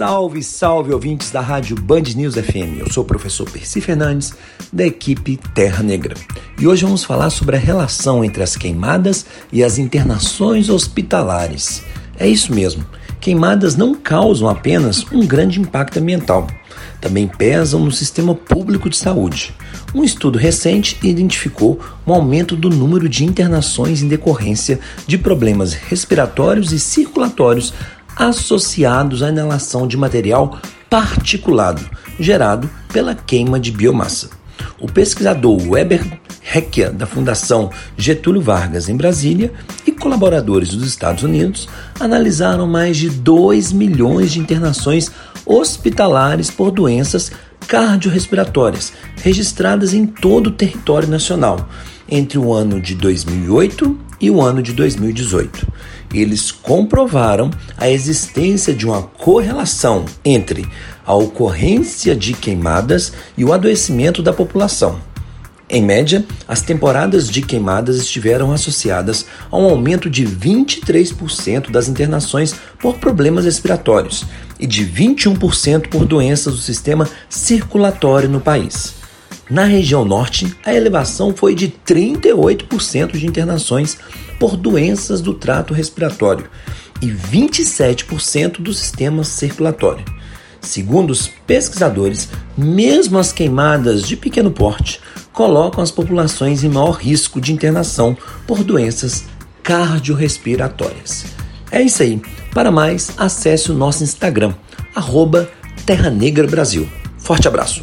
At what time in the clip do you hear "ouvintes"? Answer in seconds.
0.94-1.30